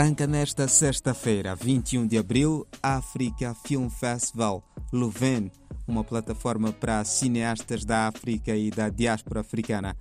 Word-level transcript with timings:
Arranca 0.00 0.26
nesta 0.26 0.66
sexta-feira, 0.66 1.54
21 1.54 2.06
de 2.06 2.16
abril, 2.16 2.66
África 2.82 3.54
Film 3.66 3.90
Festival 3.90 4.64
Louvain, 4.90 5.50
uma 5.86 6.02
plataforma 6.02 6.72
para 6.72 7.04
cineastas 7.04 7.84
da 7.84 8.08
África 8.08 8.56
e 8.56 8.70
da 8.70 8.88
diáspora 8.88 9.40
africana. 9.40 9.94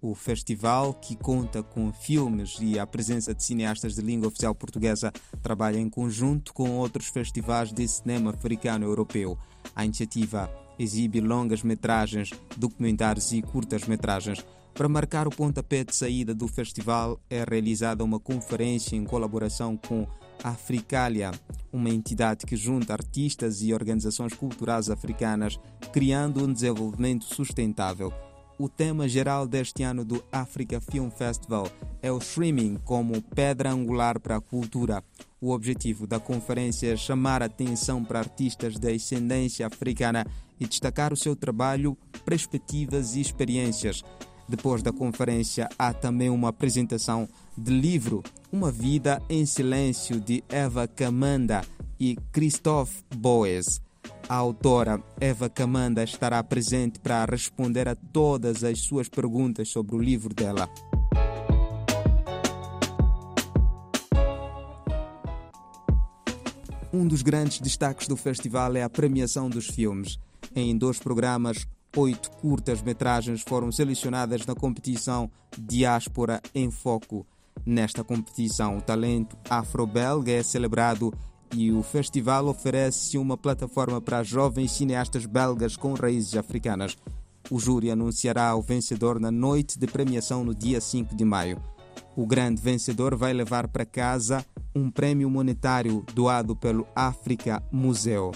O 0.00 0.14
festival, 0.14 0.94
que 0.94 1.16
conta 1.16 1.64
com 1.64 1.92
filmes 1.92 2.58
e 2.60 2.78
a 2.78 2.86
presença 2.86 3.34
de 3.34 3.42
cineastas 3.42 3.96
de 3.96 4.02
língua 4.02 4.28
oficial 4.28 4.54
portuguesa, 4.54 5.12
trabalha 5.42 5.80
em 5.80 5.90
conjunto 5.90 6.54
com 6.54 6.70
outros 6.76 7.08
festivais 7.08 7.72
de 7.72 7.88
cinema 7.88 8.30
africano 8.30 8.84
e 8.84 8.88
europeu. 8.88 9.36
A 9.74 9.84
iniciativa 9.84 10.48
exibe 10.78 11.20
longas 11.20 11.64
metragens, 11.64 12.30
documentários 12.56 13.32
e 13.32 13.42
curtas 13.42 13.84
metragens. 13.88 14.46
Para 14.74 14.88
marcar 14.88 15.26
o 15.26 15.30
pontapé 15.30 15.84
de 15.84 15.94
saída 15.94 16.34
do 16.34 16.48
festival, 16.48 17.20
é 17.28 17.44
realizada 17.44 18.02
uma 18.02 18.18
conferência 18.18 18.96
em 18.96 19.04
colaboração 19.04 19.76
com 19.76 20.06
a 20.42 20.50
Africalia, 20.50 21.32
uma 21.72 21.90
entidade 21.90 22.46
que 22.46 22.56
junta 22.56 22.92
artistas 22.92 23.62
e 23.62 23.74
organizações 23.74 24.32
culturais 24.32 24.88
africanas, 24.88 25.60
criando 25.92 26.44
um 26.44 26.52
desenvolvimento 26.52 27.24
sustentável. 27.24 28.12
O 28.58 28.68
tema 28.68 29.08
geral 29.08 29.46
deste 29.46 29.82
ano 29.82 30.04
do 30.04 30.22
Africa 30.30 30.80
Film 30.80 31.08
Festival 31.08 31.66
é 32.02 32.12
o 32.12 32.18
streaming 32.18 32.76
como 32.84 33.22
pedra 33.22 33.70
angular 33.70 34.20
para 34.20 34.36
a 34.36 34.40
cultura. 34.40 35.02
O 35.40 35.50
objetivo 35.50 36.06
da 36.06 36.20
conferência 36.20 36.92
é 36.92 36.96
chamar 36.96 37.42
atenção 37.42 38.04
para 38.04 38.18
artistas 38.18 38.78
da 38.78 38.90
ascendência 38.90 39.66
africana 39.66 40.26
e 40.58 40.66
destacar 40.66 41.10
o 41.10 41.16
seu 41.16 41.34
trabalho, 41.34 41.96
perspectivas 42.22 43.16
e 43.16 43.22
experiências. 43.22 44.04
Depois 44.50 44.82
da 44.82 44.92
conferência, 44.92 45.68
há 45.78 45.92
também 45.92 46.28
uma 46.28 46.48
apresentação 46.48 47.28
de 47.56 47.70
livro 47.70 48.20
Uma 48.50 48.72
Vida 48.72 49.22
em 49.28 49.46
Silêncio 49.46 50.20
de 50.20 50.42
Eva 50.48 50.88
Camanda 50.88 51.64
e 52.00 52.16
Christophe 52.32 53.04
Boes. 53.14 53.80
A 54.28 54.34
autora 54.34 55.00
Eva 55.20 55.48
Camanda 55.48 56.02
estará 56.02 56.42
presente 56.42 56.98
para 56.98 57.24
responder 57.26 57.86
a 57.86 57.94
todas 57.94 58.64
as 58.64 58.80
suas 58.80 59.08
perguntas 59.08 59.68
sobre 59.68 59.94
o 59.94 60.00
livro 60.00 60.34
dela. 60.34 60.68
Um 66.92 67.06
dos 67.06 67.22
grandes 67.22 67.60
destaques 67.60 68.08
do 68.08 68.16
festival 68.16 68.74
é 68.74 68.82
a 68.82 68.90
premiação 68.90 69.48
dos 69.48 69.68
filmes. 69.68 70.18
Em 70.56 70.76
dois 70.76 70.98
programas, 70.98 71.68
oito 71.96 72.30
curtas-metragens 72.32 73.42
foram 73.42 73.72
selecionadas 73.72 74.46
na 74.46 74.54
competição 74.54 75.30
Diáspora 75.58 76.40
em 76.54 76.70
Foco. 76.70 77.26
Nesta 77.66 78.04
competição, 78.04 78.78
o 78.78 78.80
talento 78.80 79.36
afro-belga 79.48 80.32
é 80.32 80.42
celebrado 80.42 81.12
e 81.54 81.72
o 81.72 81.82
festival 81.82 82.46
oferece 82.46 83.18
uma 83.18 83.36
plataforma 83.36 84.00
para 84.00 84.22
jovens 84.22 84.72
cineastas 84.72 85.26
belgas 85.26 85.76
com 85.76 85.94
raízes 85.94 86.36
africanas. 86.36 86.96
O 87.50 87.58
júri 87.58 87.90
anunciará 87.90 88.54
o 88.54 88.62
vencedor 88.62 89.18
na 89.18 89.30
noite 89.30 89.78
de 89.78 89.86
premiação 89.86 90.44
no 90.44 90.54
dia 90.54 90.80
5 90.80 91.14
de 91.16 91.24
maio. 91.24 91.60
O 92.16 92.26
grande 92.26 92.62
vencedor 92.62 93.16
vai 93.16 93.32
levar 93.32 93.66
para 93.68 93.84
casa 93.84 94.44
um 94.74 94.90
prêmio 94.90 95.28
monetário 95.28 96.04
doado 96.14 96.54
pelo 96.54 96.86
África 96.94 97.62
Museu. 97.72 98.32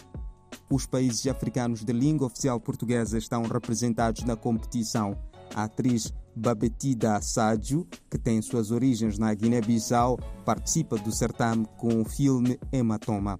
Os 0.74 0.86
países 0.86 1.24
africanos 1.28 1.84
de 1.84 1.92
língua 1.92 2.26
oficial 2.26 2.58
portuguesa 2.58 3.16
estão 3.16 3.44
representados 3.44 4.24
na 4.24 4.34
competição. 4.34 5.16
A 5.54 5.62
atriz 5.62 6.12
Babetida 6.34 7.22
Sádio, 7.22 7.86
que 8.10 8.18
tem 8.18 8.42
suas 8.42 8.72
origens 8.72 9.16
na 9.16 9.32
Guiné-Bissau, 9.32 10.18
participa 10.44 10.96
do 10.98 11.12
certame 11.12 11.64
com 11.78 12.02
o 12.02 12.04
filme 12.04 12.58
Hematoma. 12.72 13.38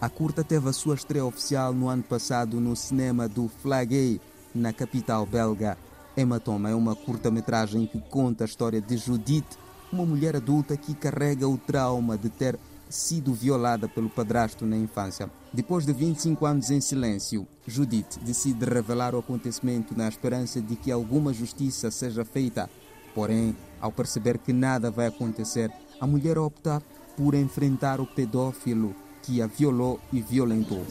A 0.00 0.08
curta 0.08 0.44
teve 0.44 0.68
a 0.68 0.72
sua 0.72 0.94
estreia 0.94 1.24
oficial 1.24 1.74
no 1.74 1.88
ano 1.88 2.04
passado 2.04 2.60
no 2.60 2.76
cinema 2.76 3.28
do 3.28 3.48
Flaguey, 3.48 4.20
na 4.54 4.72
capital 4.72 5.26
belga. 5.26 5.76
Hematoma 6.16 6.70
é 6.70 6.74
uma 6.74 6.94
curta-metragem 6.94 7.86
que 7.86 8.00
conta 8.00 8.44
a 8.44 8.46
história 8.46 8.80
de 8.80 8.96
Judith, 8.96 9.58
uma 9.92 10.04
mulher 10.04 10.36
adulta 10.36 10.76
que 10.76 10.94
carrega 10.94 11.48
o 11.48 11.56
trauma 11.58 12.16
de 12.16 12.28
ter 12.28 12.58
sido 12.88 13.32
violada 13.32 13.88
pelo 13.88 14.10
padrasto 14.10 14.66
na 14.66 14.76
infância. 14.76 15.30
Depois 15.52 15.86
de 15.86 15.92
25 15.92 16.44
anos 16.44 16.70
em 16.70 16.80
silêncio, 16.80 17.46
Judith 17.66 18.18
decide 18.22 18.64
revelar 18.64 19.14
o 19.14 19.18
acontecimento 19.18 19.96
na 19.96 20.08
esperança 20.08 20.60
de 20.60 20.76
que 20.76 20.90
alguma 20.90 21.32
justiça 21.32 21.90
seja 21.90 22.24
feita. 22.24 22.68
Porém, 23.14 23.56
ao 23.80 23.92
perceber 23.92 24.38
que 24.38 24.52
nada 24.52 24.90
vai 24.90 25.06
acontecer, 25.06 25.70
a 26.00 26.06
mulher 26.06 26.38
opta 26.38 26.82
por 27.16 27.34
enfrentar 27.34 28.00
o 28.00 28.06
pedófilo 28.06 28.94
que 29.22 29.40
a 29.42 29.46
violou 29.46 30.00
e 30.12 30.20
violentou. 30.20 30.84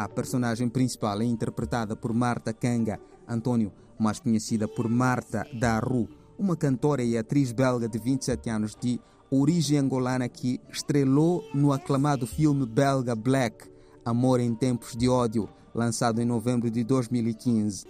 A 0.00 0.08
personagem 0.08 0.66
principal 0.66 1.20
é 1.20 1.26
interpretada 1.26 1.94
por 1.94 2.14
Marta 2.14 2.54
Kanga 2.54 2.98
Antônio, 3.28 3.70
mais 3.98 4.18
conhecida 4.18 4.66
por 4.66 4.88
Marta 4.88 5.46
Daru, 5.52 6.08
uma 6.38 6.56
cantora 6.56 7.02
e 7.02 7.18
atriz 7.18 7.52
belga 7.52 7.86
de 7.86 7.98
27 7.98 8.48
anos 8.48 8.74
de 8.74 8.98
origem 9.30 9.76
angolana 9.76 10.26
que 10.26 10.58
estrelou 10.72 11.44
no 11.52 11.70
aclamado 11.70 12.26
filme 12.26 12.64
belga 12.64 13.14
Black, 13.14 13.70
Amor 14.02 14.40
em 14.40 14.54
Tempos 14.54 14.96
de 14.96 15.06
Ódio, 15.06 15.50
lançado 15.74 16.18
em 16.22 16.24
novembro 16.24 16.70
de 16.70 16.82
2015. 16.82 17.84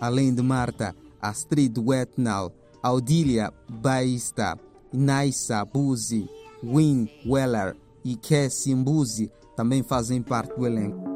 Além 0.00 0.32
de 0.32 0.42
Marta, 0.42 0.94
Astrid 1.20 1.76
Wetnal, 1.76 2.52
Audília 2.80 3.52
Baista, 3.68 4.56
Naissa 4.92 5.64
Buzi, 5.64 6.30
Win 6.62 7.08
Weller 7.26 7.76
e 8.04 8.14
Cassie 8.14 8.76
Mbuzi 8.76 9.28
também 9.56 9.82
fazem 9.82 10.22
parte 10.22 10.54
do 10.56 10.64
elenco. 10.64 11.07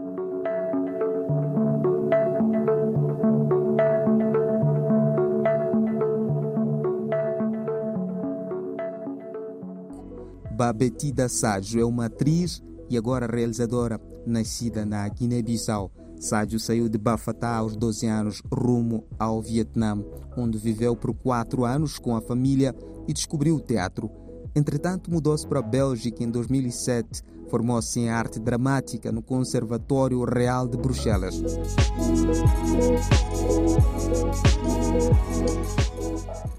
Babetida 10.62 11.28
Sádio 11.28 11.80
é 11.80 11.84
uma 11.84 12.04
atriz 12.04 12.62
e 12.88 12.96
agora 12.96 13.26
realizadora 13.26 14.00
nascida 14.24 14.86
na 14.86 15.08
Guiné-Bissau. 15.08 15.90
Sádio 16.20 16.60
saiu 16.60 16.88
de 16.88 16.96
Bafatá 16.96 17.56
aos 17.56 17.74
12 17.74 18.06
anos 18.06 18.42
rumo 18.54 19.04
ao 19.18 19.42
Vietnã, 19.42 20.00
onde 20.36 20.58
viveu 20.58 20.94
por 20.94 21.12
quatro 21.14 21.64
anos 21.64 21.98
com 21.98 22.14
a 22.14 22.20
família 22.20 22.72
e 23.08 23.12
descobriu 23.12 23.56
o 23.56 23.60
teatro. 23.60 24.08
Entretanto, 24.54 25.10
mudou-se 25.10 25.44
para 25.44 25.58
a 25.58 25.62
Bélgica 25.62 26.22
em 26.22 26.30
2007. 26.30 27.24
Formou-se 27.48 27.98
em 27.98 28.08
arte 28.08 28.38
dramática 28.38 29.10
no 29.10 29.20
Conservatório 29.20 30.22
Real 30.22 30.68
de 30.68 30.76
Bruxelas. 30.76 31.42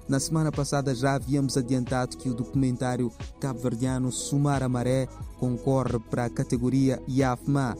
Na 0.06 0.20
semana 0.20 0.52
passada 0.52 0.94
já 0.94 1.14
havíamos 1.14 1.56
adiantado 1.56 2.18
que 2.18 2.28
o 2.28 2.34
documentário 2.34 3.10
cabo-verdiano 3.40 4.12
Sumar 4.12 4.62
a 4.62 4.68
Maré 4.68 5.08
concorre 5.38 5.98
para 5.98 6.26
a 6.26 6.30
categoria 6.30 7.02
IAFMA, 7.08 7.74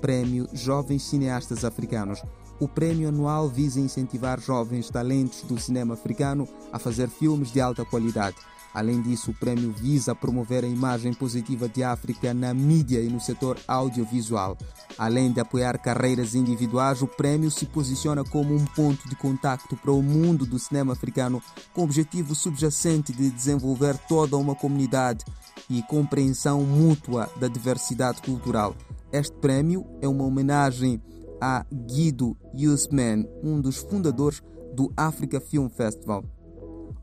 Prémio 0.00 0.48
Jovens 0.52 1.02
Cineastas 1.02 1.64
Africanos. 1.64 2.22
O 2.60 2.68
prémio 2.68 3.08
anual 3.08 3.48
visa 3.48 3.80
incentivar 3.80 4.40
jovens 4.40 4.88
talentos 4.88 5.42
do 5.42 5.58
cinema 5.58 5.94
africano 5.94 6.46
a 6.72 6.78
fazer 6.78 7.08
filmes 7.08 7.50
de 7.50 7.60
alta 7.60 7.84
qualidade. 7.84 8.36
Além 8.74 9.00
disso, 9.00 9.30
o 9.30 9.34
prêmio 9.34 9.70
visa 9.70 10.16
promover 10.16 10.64
a 10.64 10.68
imagem 10.68 11.14
positiva 11.14 11.68
de 11.68 11.84
África 11.84 12.34
na 12.34 12.52
mídia 12.52 13.00
e 13.00 13.08
no 13.08 13.20
setor 13.20 13.56
audiovisual. 13.68 14.58
Além 14.98 15.32
de 15.32 15.38
apoiar 15.38 15.78
carreiras 15.78 16.34
individuais, 16.34 17.00
o 17.00 17.06
prêmio 17.06 17.52
se 17.52 17.66
posiciona 17.66 18.24
como 18.24 18.52
um 18.52 18.64
ponto 18.64 19.08
de 19.08 19.14
contacto 19.14 19.76
para 19.76 19.92
o 19.92 20.02
mundo 20.02 20.44
do 20.44 20.58
cinema 20.58 20.92
africano, 20.92 21.40
com 21.72 21.82
o 21.82 21.84
objetivo 21.84 22.34
subjacente 22.34 23.12
de 23.12 23.30
desenvolver 23.30 23.96
toda 24.08 24.36
uma 24.36 24.56
comunidade 24.56 25.24
e 25.70 25.80
compreensão 25.82 26.62
mútua 26.62 27.30
da 27.36 27.46
diversidade 27.46 28.20
cultural. 28.22 28.74
Este 29.12 29.36
prêmio 29.36 29.86
é 30.02 30.08
uma 30.08 30.24
homenagem 30.24 31.00
a 31.40 31.64
Guido 31.72 32.36
Yusman, 32.52 33.28
um 33.42 33.60
dos 33.60 33.76
fundadores 33.76 34.42
do 34.74 34.92
Africa 34.96 35.40
Film 35.40 35.68
Festival. 35.68 36.24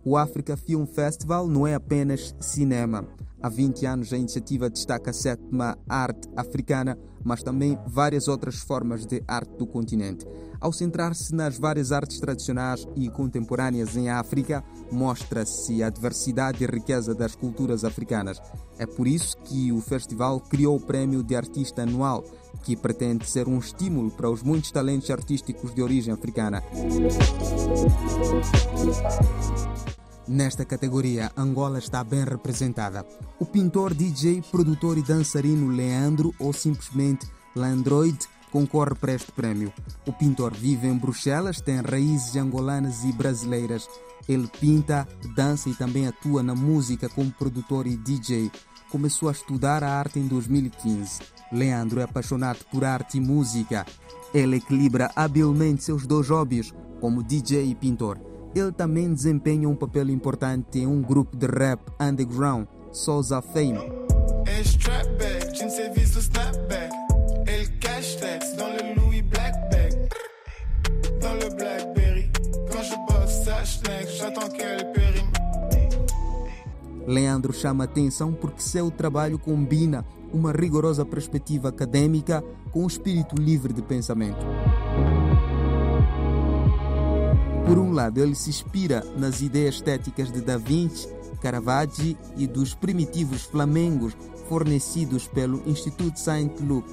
O 0.04 0.18
Africa 0.18 0.58
Film 0.58 0.86
Festival 0.86 1.48
não 1.48 1.68
é 1.68 1.76
apenas 1.76 2.36
cinema. 2.40 3.08
Há 3.40 3.50
20 3.50 3.86
anos 3.86 4.12
a 4.12 4.18
iniciativa 4.18 4.68
destaca 4.68 5.12
a 5.12 5.14
sétima 5.14 5.78
arte 5.88 6.28
africana, 6.36 6.98
mas 7.24 7.44
também 7.44 7.78
várias 7.88 8.28
outras 8.28 8.56
formas 8.56 9.06
de 9.06 9.24
arte 9.28 9.56
do 9.58 9.68
continente. 9.68 10.26
Ao 10.60 10.74
centrar-se 10.74 11.34
nas 11.36 11.58
várias 11.58 11.92
artes 11.92 12.20
tradicionais 12.20 12.88
e 12.96 13.10
contemporâneas 13.10 13.96
em 13.96 14.10
África, 14.10 14.64
mostra-se 14.92 15.84
a 15.84 15.90
diversidade 15.90 16.64
e 16.64 16.68
riqueza 16.68 17.14
das 17.14 17.36
culturas 17.36 17.84
africanas. 17.84 18.40
É 18.80 18.88
por 18.88 19.08
isso 19.08 19.38
que 19.38 19.72
o 19.72 19.82
festival 19.82 20.40
criou 20.40 20.78
o 20.78 20.82
Prémio 20.82 21.24
de 21.24 21.36
Artista 21.36 21.84
Anual, 21.84 22.24
que 22.64 22.76
pretende 22.76 23.28
ser 23.28 23.48
um 23.48 23.58
estímulo 23.58 24.12
para 24.12 24.30
os 24.30 24.44
muitos 24.44 24.72
talentos 24.72 25.10
artísticos 25.10 25.74
de 25.74 25.82
origem 25.82 26.14
africana. 26.14 26.64
Nesta 30.28 30.64
categoria, 30.64 31.32
Angola 31.36 31.80
está 31.80 32.04
bem 32.04 32.24
representada. 32.24 33.06
O 33.40 33.46
pintor, 33.46 33.94
DJ, 33.94 34.42
produtor 34.50 34.98
e 34.98 35.02
dançarino 35.02 35.76
Leandro, 35.76 36.34
ou 36.40 36.54
simplesmente 36.54 37.28
Landroid, 37.56 38.18
concorre 38.52 38.96
para 38.96 39.14
este 39.14 39.32
prémio. 39.32 39.74
O 40.06 40.14
pintor 40.14 40.54
vive 40.54 40.88
em 40.88 40.98
Bruxelas, 40.98 41.60
tem 41.60 41.82
raízes 41.82 42.36
angolanas 42.36 43.04
e 43.04 43.12
brasileiras. 43.12 43.90
Ele 44.28 44.48
pinta, 44.48 45.08
dança 45.36 45.70
e 45.70 45.74
também 45.74 46.08
atua 46.08 46.44
na 46.44 46.54
música 46.54 47.10
como 47.10 47.32
produtor 47.32 47.88
e 47.88 47.98
DJ. 47.98 48.52
Começou 48.90 49.28
a 49.28 49.32
estudar 49.32 49.84
a 49.84 49.90
arte 49.98 50.20
em 50.20 50.28
2015. 50.28 51.41
Leandro 51.52 52.00
é 52.00 52.04
apaixonado 52.04 52.60
por 52.72 52.84
arte 52.86 53.18
e 53.18 53.22
música. 53.22 53.86
Ele 54.34 54.58
equilibra 54.58 55.12
habilmente 55.16 55.84
seus 55.84 56.08
dois 56.08 56.30
hobbies, 56.30 56.74
como 57.02 57.22
DJ 57.22 57.66
e 57.66 57.76
pintor. 57.76 58.18
Ele 58.56 58.72
também 58.72 59.14
desempenha 59.14 59.68
um 59.68 59.76
papel 59.76 60.10
importante 60.10 60.80
em 60.80 60.88
um 60.88 61.02
grupo 61.02 61.36
de 61.36 61.48
rap 61.48 61.82
underground, 62.00 62.68
Souza 62.92 63.42
Fame. 63.42 63.80
Leandro 77.08 77.52
chama 77.52 77.84
atenção 77.84 78.32
porque 78.32 78.62
seu 78.62 78.90
trabalho 78.90 79.38
combina 79.38 80.06
uma 80.34 80.52
rigorosa 80.52 81.06
perspectiva 81.06 81.70
acadêmica 81.70 82.44
com 82.72 82.84
um 82.84 82.88
espírito 82.88 83.36
livre 83.36 83.74
de 83.74 83.82
pensamento. 83.82 84.46
Por 87.66 87.78
um 87.78 87.92
lado, 87.92 88.20
ele 88.20 88.36
se 88.36 88.50
inspira 88.50 89.04
nas 89.18 89.42
ideias 89.42 89.76
estéticas 89.76 90.32
de 90.32 90.42
Da 90.42 90.58
Vinci, 90.58 91.08
Caravaggio 91.42 92.18
e 92.38 92.46
dos 92.46 92.74
primitivos 92.76 93.44
flamengos 93.44 94.16
fornecidos 94.50 95.28
pelo 95.28 95.62
Instituto 95.66 96.20
Saint 96.20 96.60
Luc. 96.60 96.86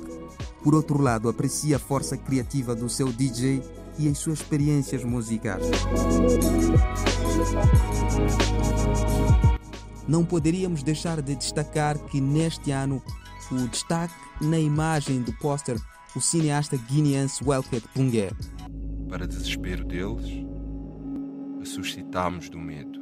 Por 0.62 0.74
outro 0.74 1.00
lado, 1.00 1.28
aprecia 1.28 1.76
a 1.76 1.80
força 1.80 2.16
criativa 2.16 2.74
do 2.74 2.88
seu 2.88 3.12
DJ 3.12 3.62
e 3.98 4.08
as 4.08 4.18
suas 4.18 4.40
experiências 4.40 5.02
musicais. 5.02 5.64
Não 10.06 10.24
poderíamos 10.24 10.82
deixar 10.82 11.20
de 11.20 11.34
destacar 11.34 11.98
que 11.98 12.20
neste 12.20 12.70
ano 12.70 13.02
o 13.50 13.68
destaque 13.68 14.14
na 14.40 14.58
imagem 14.58 15.22
do 15.22 15.32
póster 15.34 15.76
o 16.14 16.20
cineasta 16.20 16.76
guineense 16.76 17.44
Welket 17.44 17.86
Pungué. 17.88 18.30
Para 19.08 19.26
desespero 19.26 19.84
deles, 19.84 20.26
ressuscitamos 21.58 22.48
do 22.50 22.58
medo 22.58 22.98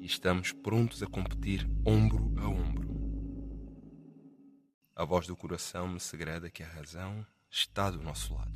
e 0.00 0.06
estamos 0.06 0.52
prontos 0.52 1.02
a 1.02 1.06
competir 1.06 1.68
ombro 1.84 2.32
a 2.38 2.48
ombro. 2.48 2.90
A 4.94 5.04
voz 5.04 5.26
do 5.26 5.36
coração 5.36 5.88
me 5.88 6.00
segreda 6.00 6.50
que 6.50 6.62
a 6.62 6.68
razão 6.68 7.24
está 7.50 7.90
do 7.90 8.02
nosso 8.02 8.34
lado. 8.34 8.52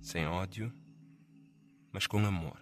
Sem 0.00 0.26
ódio, 0.26 0.72
mas 1.92 2.06
com 2.06 2.18
amor. 2.18 2.61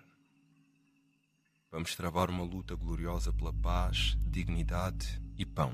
Vamos 1.73 1.95
travar 1.95 2.29
uma 2.31 2.43
luta 2.43 2.75
gloriosa 2.75 3.33
pela 3.33 3.53
paz, 3.53 4.19
dignidade 4.27 5.23
e 5.39 5.47
pão. 5.47 5.71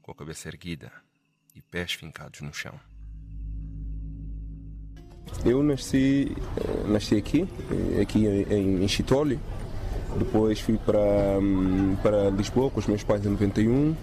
Com 0.00 0.12
a 0.12 0.14
cabeça 0.14 0.48
erguida 0.48 0.90
e 1.54 1.60
pés 1.60 1.92
fincados 1.92 2.40
no 2.40 2.50
chão. 2.50 2.72
Eu 5.44 5.62
nasci, 5.62 6.34
eh, 6.56 6.88
nasci 6.88 7.16
aqui, 7.16 7.46
eh, 7.70 8.00
aqui 8.00 8.26
em 8.26 8.88
Chitole. 8.88 9.38
Depois 10.18 10.58
fui 10.58 10.78
para, 10.78 11.38
hum, 11.38 11.94
para 12.02 12.30
Lisboa 12.30 12.70
com 12.70 12.80
os 12.80 12.86
meus 12.86 13.04
pais 13.04 13.26
em 13.26 13.28
91. 13.28 13.90
Uh, 13.90 13.96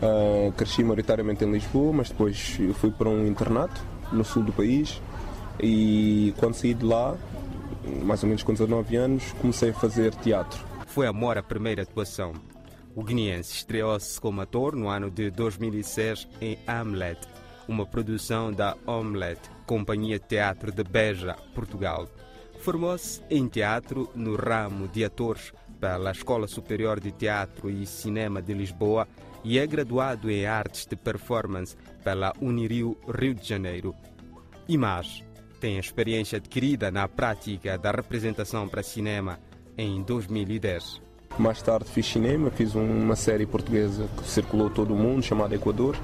ah, 0.00 0.52
cresci 0.56 0.84
maioritariamente 0.84 1.44
em 1.44 1.50
Lisboa, 1.50 1.92
mas 1.92 2.10
depois 2.10 2.56
fui 2.74 2.92
para 2.92 3.08
um 3.08 3.26
internato 3.26 3.84
no 4.12 4.24
sul 4.24 4.44
do 4.44 4.52
país. 4.52 5.02
E 5.58 6.32
quando 6.38 6.54
saí 6.54 6.72
de 6.72 6.84
lá, 6.84 7.16
mais 8.02 8.22
ou 8.22 8.28
menos 8.28 8.42
com 8.42 8.52
19 8.52 8.96
anos, 8.96 9.32
comecei 9.40 9.70
a 9.70 9.74
fazer 9.74 10.14
teatro. 10.16 10.64
Foi 10.86 11.06
amor 11.06 11.38
a 11.38 11.42
primeira 11.42 11.82
atuação. 11.82 12.32
O 12.94 13.04
guineense 13.04 13.52
estreou-se 13.52 14.18
como 14.20 14.40
ator 14.40 14.74
no 14.74 14.88
ano 14.88 15.10
de 15.10 15.30
2006 15.30 16.26
em 16.40 16.58
Hamlet, 16.66 17.20
uma 17.68 17.84
produção 17.84 18.52
da 18.52 18.76
Omelette, 18.86 19.50
Companhia 19.66 20.18
de 20.18 20.26
Teatro 20.26 20.72
de 20.72 20.82
Beja, 20.82 21.36
Portugal. 21.54 22.08
Formou-se 22.60 23.20
em 23.28 23.46
teatro 23.48 24.10
no 24.14 24.34
ramo 24.34 24.88
de 24.88 25.04
atores 25.04 25.52
pela 25.78 26.10
Escola 26.10 26.46
Superior 26.46 26.98
de 26.98 27.12
Teatro 27.12 27.68
e 27.68 27.84
Cinema 27.84 28.40
de 28.40 28.54
Lisboa 28.54 29.06
e 29.44 29.58
é 29.58 29.66
graduado 29.66 30.30
em 30.30 30.46
Artes 30.46 30.86
de 30.86 30.96
Performance 30.96 31.76
pela 32.02 32.32
Unirio 32.40 32.96
Rio 33.06 33.34
de 33.34 33.46
Janeiro. 33.46 33.94
E 34.66 34.78
mais, 34.78 35.22
tem 35.60 35.78
experiência 35.78 36.38
adquirida 36.38 36.90
na 36.90 37.08
prática 37.08 37.76
da 37.78 37.90
representação 37.90 38.68
para 38.68 38.82
cinema 38.82 39.38
em 39.76 40.02
2010. 40.02 41.00
Mais 41.38 41.60
tarde 41.60 41.90
fiz 41.90 42.06
cinema, 42.06 42.50
fiz 42.50 42.74
uma 42.74 43.16
série 43.16 43.46
portuguesa 43.46 44.08
que 44.16 44.28
circulou 44.28 44.70
todo 44.70 44.94
o 44.94 44.96
mundo, 44.96 45.22
chamada 45.22 45.54
Equador, 45.54 45.96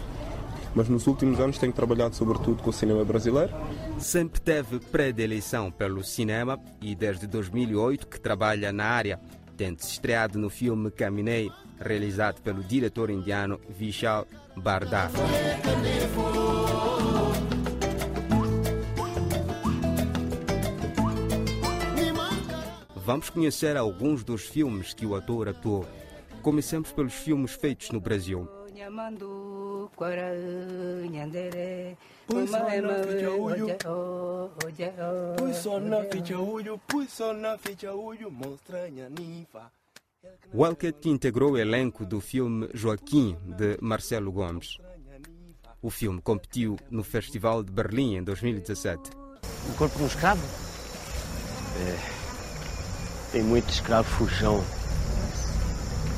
mas 0.74 0.88
nos 0.88 1.06
últimos 1.06 1.40
anos 1.40 1.58
tenho 1.58 1.72
trabalhado 1.72 2.14
sobretudo 2.14 2.62
com 2.62 2.70
o 2.70 2.72
cinema 2.72 3.04
brasileiro. 3.04 3.52
Sempre 3.98 4.40
teve 4.40 4.78
predileção 4.78 5.70
pelo 5.70 6.04
cinema 6.04 6.58
e 6.80 6.94
desde 6.94 7.26
2008 7.26 8.06
que 8.06 8.20
trabalha 8.20 8.72
na 8.72 8.84
área, 8.84 9.20
tendo 9.56 9.80
se 9.80 9.92
estreado 9.92 10.38
no 10.38 10.50
filme 10.50 10.90
Caminei, 10.90 11.50
realizado 11.80 12.42
pelo 12.42 12.62
diretor 12.62 13.10
indiano 13.10 13.58
Vishal 13.70 14.26
Bardar. 14.56 15.10
Vamos 23.04 23.30
conhecer 23.30 23.76
alguns 23.76 24.22
dos 24.22 24.42
filmes 24.42 24.94
que 24.94 25.04
o 25.04 25.16
ator 25.16 25.48
atuou. 25.48 25.84
Comecemos 26.40 26.92
pelos 26.92 27.14
filmes 27.14 27.52
feitos 27.52 27.90
no 27.90 28.00
Brasil. 28.00 28.48
Welket 40.54 41.08
integrou 41.08 41.52
o 41.52 41.58
elenco 41.58 42.06
do 42.06 42.20
filme 42.20 42.68
Joaquim, 42.72 43.36
de 43.44 43.78
Marcelo 43.80 44.30
Gomes. 44.30 44.78
O 45.80 45.90
filme 45.90 46.22
competiu 46.22 46.76
no 46.88 47.02
Festival 47.02 47.64
de 47.64 47.72
Berlim 47.72 48.14
em 48.14 48.22
2017. 48.22 49.10
O 49.68 49.76
corpo 49.76 49.96
de 49.96 50.04
um 50.04 50.06
escravo? 50.06 50.42
É. 51.76 52.21
Tem 53.32 53.42
muito 53.42 53.70
escravo 53.70 54.06
fujão. 54.08 54.62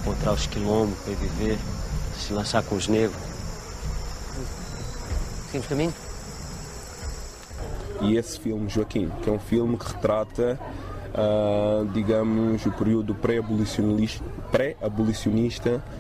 Encontrar 0.01 0.33
os 0.33 0.47
quilombos 0.49 0.99
para 0.99 1.15
viver, 1.15 1.57
se 2.19 2.33
lançar 2.33 2.63
com 2.65 2.75
os 2.75 2.89
negros. 2.89 3.17
Seguimos 5.47 5.69
caminho? 5.69 5.95
E 8.01 8.17
esse 8.17 8.41
filme, 8.41 8.69
Joaquim, 8.69 9.09
que 9.23 9.31
é 9.31 9.33
um 9.33 9.39
filme 9.39 9.79
que 9.79 9.87
retrata, 9.87 10.59
uh, 11.15 11.87
digamos, 11.93 12.67
o 12.67 12.73
período 12.73 13.15
pré-abolicionista 13.15 14.25
pré 14.51 14.77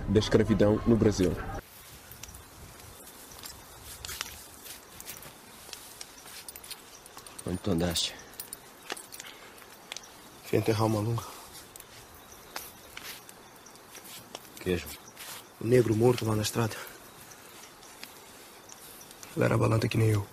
da 0.08 0.18
escravidão 0.18 0.80
no 0.84 0.96
Brasil. 0.96 1.32
Onde 7.46 7.58
tu 7.58 7.70
andaste? 7.70 8.23
Fui 10.54 10.60
enterrar 10.60 10.86
uma 10.86 11.00
lunga. 11.00 11.24
Queijo. 14.60 14.86
O 15.60 15.66
negro 15.66 15.96
morto 15.96 16.24
lá 16.24 16.36
na 16.36 16.42
estrada. 16.42 16.76
Ele 19.34 19.44
era 19.44 19.58
balanta 19.58 19.88
que 19.88 19.98
nem 19.98 20.10
eu. 20.10 20.24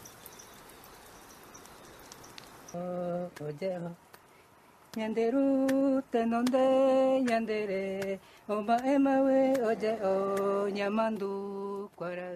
Nyanderu 4.96 6.04
tenonde 6.12 7.24
yandere 7.28 8.20
Oma 8.48 8.78
emawe 8.86 9.54
oje 9.66 9.98
o 10.04 10.70
nyamandu 10.70 11.90
kwara 11.96 12.30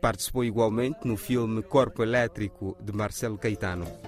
Participou 0.00 0.42
igualmente 0.42 1.06
no 1.06 1.16
filme 1.16 1.62
Corpo 1.62 2.02
Elétrico 2.02 2.76
de 2.80 2.92
Marcelo 2.92 3.38
Caetano. 3.38 4.07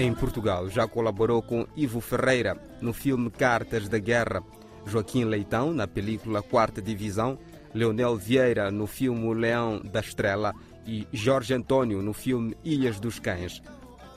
Em 0.00 0.14
Portugal, 0.14 0.66
já 0.70 0.88
colaborou 0.88 1.42
com 1.42 1.66
Ivo 1.76 2.00
Ferreira 2.00 2.56
no 2.80 2.90
filme 2.90 3.30
Cartas 3.30 3.86
da 3.86 3.98
Guerra, 3.98 4.42
Joaquim 4.86 5.24
Leitão 5.24 5.74
na 5.74 5.86
película 5.86 6.42
Quarta 6.42 6.80
Divisão, 6.80 7.38
Leonel 7.74 8.16
Vieira 8.16 8.70
no 8.70 8.86
filme 8.86 9.34
Leão 9.34 9.78
da 9.78 10.00
Estrela 10.00 10.54
e 10.86 11.06
Jorge 11.12 11.52
Antônio 11.52 12.00
no 12.00 12.14
filme 12.14 12.56
Ilhas 12.64 12.98
dos 12.98 13.18
Cães. 13.18 13.60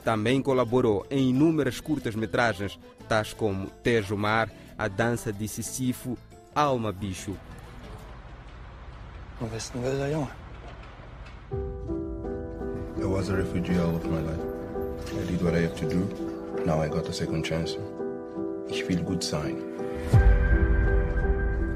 Também 0.02 0.40
colaborou 0.40 1.06
em 1.10 1.28
inúmeras 1.28 1.80
curtas-metragens, 1.80 2.78
tais 3.06 3.34
como 3.34 3.66
Tejo 3.82 4.16
Mar, 4.16 4.50
A 4.78 4.88
Dança 4.88 5.30
de 5.30 5.46
Sísifo, 5.46 6.16
Alma 6.54 6.92
Bicho. 6.92 7.36
Vad 9.38 9.50
visste 9.50 9.76
ni 9.76 9.84
väl 9.84 10.10
jag? 10.10 10.28
I 13.02 13.04
was 13.04 13.28
a 13.28 13.36
refugee 13.36 13.78
all 13.78 13.94
of 13.94 14.06
my 14.06 14.22
life. 14.22 14.53
Did 15.34 15.42
what 15.42 15.56
I 15.56 15.62
have 15.62 15.74
to 15.80 15.88
do. 15.88 16.06
Now 16.64 16.80
I 16.80 16.88
got 16.88 17.08
a 17.08 17.12
second 17.12 17.44
chance. 17.44 17.76
Ich 18.68 18.84
feel 18.84 19.02
good 19.02 19.20
sign. 19.20 19.56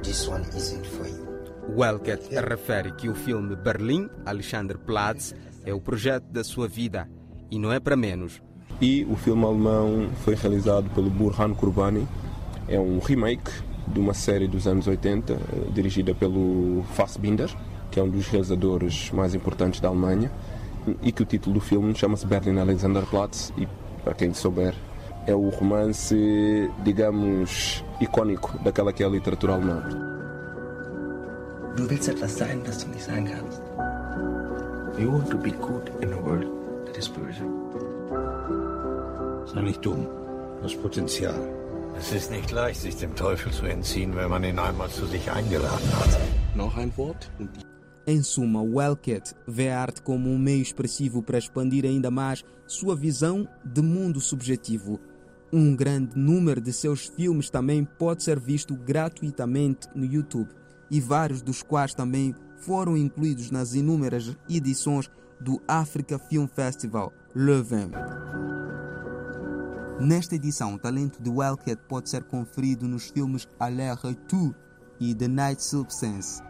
This 0.01 0.29
one 0.29 0.43
isn't 0.55 0.87
for 0.87 1.09
you. 1.09 1.27
Welket 1.75 2.29
refere 2.47 2.93
que 2.93 3.09
o 3.09 3.17
filme 3.17 3.57
Berlim, 3.57 4.09
Alexander 4.25 4.79
Platz, 4.79 5.35
é 5.65 5.75
o 5.75 5.81
projeto 5.81 6.27
da 6.31 6.45
sua 6.45 6.69
vida 6.69 7.09
e 7.51 7.59
não 7.59 7.73
é 7.73 7.81
para 7.81 7.97
menos. 7.97 8.41
E 8.81 9.05
o 9.11 9.17
filme 9.17 9.45
alemão 9.45 10.09
foi 10.25 10.37
realizado 10.37 10.89
pelo 10.91 11.11
Burhan 11.11 11.53
Kurbani. 11.53 12.07
É 12.69 12.79
um 12.79 13.01
remake 13.01 13.51
de 13.89 13.99
uma 13.99 14.15
série 14.15 14.47
dos 14.47 14.69
anos 14.69 14.87
80, 14.87 15.33
eh, 15.33 15.37
dirigida 15.75 16.15
pelo 16.15 16.85
Fassbinder, 16.95 17.53
que 17.91 17.99
é 17.99 18.03
um 18.05 18.09
dos 18.09 18.29
realizadores 18.29 19.11
mais 19.11 19.35
importantes 19.35 19.81
da 19.81 19.89
Alemanha, 19.89 20.31
e 21.03 21.13
que 21.13 21.23
o 21.23 21.27
título 21.27 21.55
do 21.55 21.61
filme 21.61 21.95
chama-se 21.95 22.27
Berlin 22.27 22.59
Alexanderplatz, 22.59 23.53
e 23.57 23.67
para 24.05 24.15
quem 24.15 24.33
souber, 24.33 24.75
é 25.27 25.35
o 25.35 25.49
romance, 25.51 26.71
digamos, 26.85 27.85
icônico 28.01 28.59
daquela 28.63 28.93
que 28.93 29.03
é 29.03 29.07
a 29.07 29.11
literatura 29.11 29.55
alemã. 29.55 29.83
Du 31.77 31.89
willst 31.89 32.09
etwas 32.09 32.33
sein, 32.33 32.63
das 32.65 32.83
du 32.83 32.91
nicht 32.91 33.05
sein 33.05 33.25
kannst. 33.25 33.63
You 34.99 35.13
want 35.13 35.31
to 35.31 35.39
be 35.39 35.53
good 35.53 35.93
in 36.03 36.13
a 36.13 36.17
world 36.17 36.49
that 36.87 36.99
is 36.99 37.09
böse. 37.09 37.45
Sei 39.47 39.61
nicht 39.63 39.85
dumm. 39.85 40.07
Das 40.63 40.75
Potenzial. 40.75 41.39
Es 41.97 42.13
ist 42.13 42.31
nicht 42.31 42.51
leicht, 42.51 42.81
sich 42.81 42.97
dem 42.97 43.15
Teufel 43.15 43.53
zu 43.53 43.67
entziehen, 43.67 44.17
wenn 44.17 44.29
man 44.29 44.45
ihn 44.45 44.59
einmal 44.59 44.89
zu 44.89 45.07
sich 45.07 45.31
eingeladen 45.31 45.89
hat. 46.01 46.19
Noch 46.55 46.77
ein 46.77 46.93
Wort 46.97 47.31
und 47.39 47.51
Em 48.11 48.23
suma, 48.23 48.63
Wellcat 48.63 49.35
vê 49.47 49.69
a 49.69 49.83
arte 49.83 50.01
como 50.01 50.31
um 50.31 50.39
meio 50.39 50.63
expressivo 50.63 51.23
para 51.23 51.37
expandir 51.37 51.85
ainda 51.85 52.11
mais 52.11 52.43
sua 52.67 52.97
visão 52.97 53.47
de 53.63 53.83
mundo 53.83 54.19
subjetivo. 54.19 54.99
Um 55.53 55.77
grande 55.77 56.19
número 56.19 56.59
de 56.59 56.73
seus 56.73 57.07
filmes 57.07 57.51
também 57.51 57.85
pode 57.85 58.23
ser 58.23 58.41
visto 58.41 58.75
gratuitamente 58.75 59.89
no 59.95 60.07
YouTube, 60.07 60.49
e 60.91 61.03
vários 61.03 61.43
dos 61.43 61.63
quais 61.63 61.93
também 61.93 62.35
foram 62.57 62.97
incluídos 62.97 63.51
nas 63.51 63.75
inúmeras 63.75 64.35
edições 64.49 65.11
do 65.39 65.61
Africa 65.69 66.19
Film 66.19 66.47
Festival 66.47 67.13
Leuven. 67.35 67.91
Nesta 70.01 70.35
edição, 70.35 70.73
o 70.73 70.79
talento 70.79 71.23
de 71.23 71.29
Wellcat 71.29 71.83
pode 71.87 72.09
ser 72.09 72.25
conferido 72.25 72.89
nos 72.89 73.11
filmes 73.11 73.47
Aller 73.61 73.95
Retour 73.97 74.55
e 74.99 75.15
The 75.15 75.29
Night 75.29 75.63
Substance. 75.63 76.48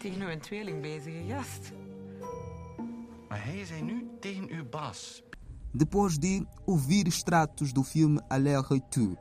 Tegen 0.00 0.22
uw 0.22 0.38
tweeling 0.38 0.80
bezige 0.80 1.24
gast. 1.28 1.72
Maar 3.28 3.44
hij 3.44 3.64
zei 3.64 3.82
nu 3.82 4.06
tegen 4.20 4.48
uw 4.50 4.68
baas. 4.70 5.22
Depois 5.72 6.18
de 6.18 6.46
ouvir 6.66 7.06
extratos 7.06 7.72
do 7.72 7.82
filme 7.82 8.20
Aller 8.28 8.60
Retour, 8.68 9.16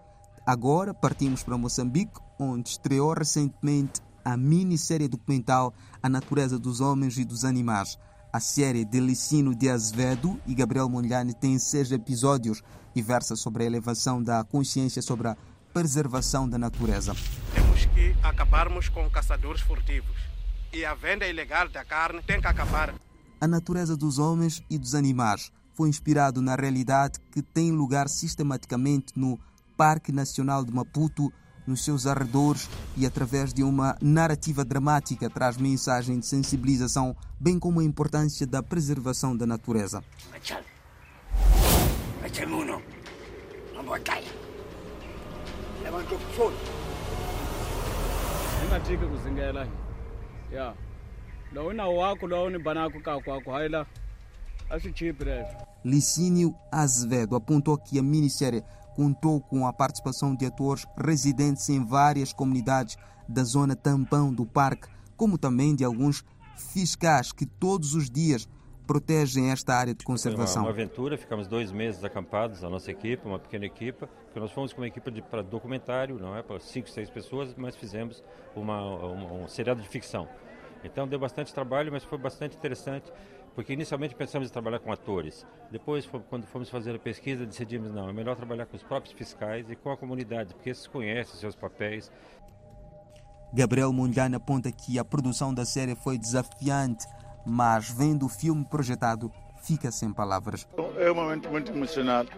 agora 0.45 0.93
partimos 0.93 1.43
para 1.43 1.57
Moçambique, 1.57 2.19
onde 2.37 2.69
estreou 2.69 3.13
recentemente 3.13 4.01
a 4.23 4.37
minissérie 4.37 5.07
documental 5.07 5.73
A 6.01 6.09
Natureza 6.09 6.57
dos 6.57 6.79
Homens 6.79 7.17
e 7.17 7.25
dos 7.25 7.43
Animais. 7.43 7.97
A 8.31 8.39
série 8.39 8.85
de 8.85 8.99
Licino 8.99 9.55
de 9.55 9.69
Azevedo 9.69 10.39
e 10.47 10.55
Gabriel 10.55 10.89
Mondlane 10.89 11.33
tem 11.33 11.59
seis 11.59 11.91
episódios 11.91 12.61
e 12.95 13.01
versa 13.01 13.35
sobre 13.35 13.63
a 13.63 13.65
elevação 13.65 14.23
da 14.23 14.43
consciência 14.43 15.01
sobre 15.01 15.27
a 15.27 15.37
preservação 15.73 16.49
da 16.49 16.57
natureza. 16.57 17.13
Temos 17.53 17.85
que 17.85 18.15
acabarmos 18.23 18.89
com 18.89 19.09
caçadores 19.09 19.61
furtivos. 19.61 20.38
E 20.71 20.85
a 20.85 20.93
venda 20.93 21.27
ilegal 21.27 21.67
da 21.69 21.83
carne 21.83 22.21
tem 22.21 22.39
que 22.39 22.47
acabar. 22.47 22.93
A 23.41 23.47
natureza 23.47 23.97
dos 23.97 24.19
homens 24.19 24.61
e 24.69 24.77
dos 24.77 24.93
animais 24.93 25.51
foi 25.73 25.89
inspirado 25.89 26.41
na 26.41 26.55
realidade 26.55 27.19
que 27.31 27.41
tem 27.41 27.71
lugar 27.71 28.07
sistematicamente 28.07 29.13
no 29.15 29.39
Parque 29.75 30.11
Nacional 30.11 30.63
de 30.65 30.73
Maputo, 30.73 31.31
nos 31.65 31.85
seus 31.85 32.05
arredores 32.05 32.69
e 32.97 33.05
através 33.05 33.53
de 33.53 33.63
uma 33.63 33.97
narrativa 34.01 34.65
dramática 34.65 35.29
traz 35.29 35.55
mensagem 35.57 36.19
de 36.19 36.25
sensibilização, 36.25 37.15
bem 37.39 37.57
como 37.57 37.79
a 37.79 37.83
importância 37.83 38.45
da 38.45 38.61
preservação 38.61 39.37
da 39.37 39.47
natureza. 39.47 40.03
Levanta 45.81 46.13
o 46.13 46.19
fone. 46.19 46.55
ingathike 48.65 49.05
kuzingela 49.07 49.67
ya. 50.51 50.73
Lowu 51.53 51.73
nawu 51.73 51.97
wakho 51.97 52.49
ni 52.49 52.59
banako 52.59 52.99
a 54.69 54.79
swi 54.79 54.93
chipi 54.93 55.25
leswo 55.25 55.69
Licínio 55.83 56.53
Azevedo 56.71 57.35
apontou 57.35 57.77
que 57.77 57.97
a 57.97 58.03
minissérie 58.03 58.63
contou 58.95 59.39
com 59.39 59.65
a 59.65 59.73
participação 59.73 60.35
de 60.35 60.45
atores 60.45 60.85
residentes 60.97 61.69
em 61.69 61.83
várias 61.83 62.33
comunidades 62.33 62.97
da 63.27 63.43
zona 63.43 63.75
tampão 63.75 64.33
do 64.33 64.45
parque, 64.45 64.89
como 65.15 65.37
também 65.37 65.73
de 65.73 65.85
alguns 65.85 66.23
fiscais 66.57 67.31
que 67.31 67.45
todos 67.45 67.93
os 67.95 68.09
dias 68.09 68.47
protegem 68.89 69.51
esta 69.51 69.75
área 69.75 69.93
de 69.93 70.03
Foi 70.03 70.13
uma, 70.13 70.17
conservação. 70.17 70.63
uma 70.63 70.71
aventura, 70.71 71.15
ficamos 71.15 71.47
dois 71.47 71.71
meses 71.71 72.03
acampados, 72.03 72.63
a 72.63 72.69
nossa 72.71 72.89
equipe, 72.89 73.23
uma 73.23 73.37
pequena 73.37 73.67
equipe, 73.67 74.07
porque 74.25 74.39
nós 74.39 74.51
fomos 74.51 74.73
com 74.73 74.81
uma 74.81 74.87
equipe 74.87 75.11
de, 75.11 75.21
para 75.21 75.43
documentário, 75.43 76.17
não 76.17 76.35
é 76.35 76.41
para 76.41 76.59
cinco, 76.59 76.89
seis 76.89 77.07
pessoas, 77.07 77.53
mas 77.55 77.75
fizemos 77.75 78.23
uma, 78.55 78.81
um, 78.81 79.43
um 79.43 79.47
seriado 79.47 79.79
de 79.79 79.87
ficção. 79.87 80.27
Então 80.83 81.07
deu 81.07 81.19
bastante 81.19 81.53
trabalho, 81.53 81.91
mas 81.91 82.03
foi 82.03 82.17
bastante 82.17 82.57
interessante, 82.57 83.13
porque 83.53 83.73
inicialmente 83.73 84.15
pensamos 84.15 84.49
em 84.49 84.51
trabalhar 84.51 84.79
com 84.79 84.91
atores. 84.91 85.45
Depois, 85.69 86.09
quando 86.27 86.47
fomos 86.47 86.67
fazer 86.67 86.95
a 86.95 86.99
pesquisa, 86.99 87.45
decidimos 87.45 87.91
não, 87.91 88.09
é 88.09 88.13
melhor 88.13 88.35
trabalhar 88.35 88.65
com 88.65 88.75
os 88.75 88.81
próprios 88.81 89.13
fiscais 89.13 89.69
e 89.69 89.75
com 89.75 89.91
a 89.91 89.97
comunidade, 89.97 90.55
porque 90.55 90.71
esses 90.71 90.87
conhecem 90.87 91.39
seus 91.39 91.55
papéis, 91.55 92.11
Gabriel 93.53 93.91
Mondlane 93.91 94.35
aponta 94.35 94.71
que 94.71 94.99
a 94.99 95.05
produção 95.05 95.53
da 95.53 95.65
série 95.65 95.95
foi 95.95 96.17
desafiante, 96.17 97.07
mas 97.49 97.89
vendo 97.89 98.25
o 98.25 98.29
filme 98.29 98.63
projetado, 98.63 99.31
fica 99.63 99.91
sem 99.91 100.13
palavras. 100.13 100.67
É 100.97 101.11
um 101.11 101.15
momento 101.15 101.49
muito 101.49 101.71
emocionante. 101.71 102.31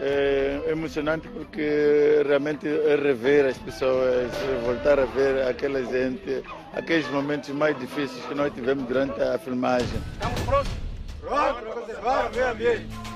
É 0.00 0.62
emocionante 0.68 1.26
porque 1.28 2.22
realmente 2.24 2.68
é 2.68 2.94
rever 2.94 3.46
as 3.46 3.58
pessoas, 3.58 4.32
é 4.32 4.60
voltar 4.64 5.00
a 5.00 5.04
ver 5.06 5.48
aquela 5.48 5.82
gente, 5.84 6.44
aqueles 6.72 7.08
momentos 7.10 7.48
mais 7.50 7.76
difíceis 7.78 8.24
que 8.26 8.34
nós 8.34 8.52
tivemos 8.52 8.84
durante 8.86 9.20
a 9.20 9.38
filmagem. 9.38 10.00
Estamos 10.12 10.40
prontos? 10.42 10.72
Prontos 11.20 11.62
para 11.62 11.72
conservar 11.72 12.30
o 12.30 13.07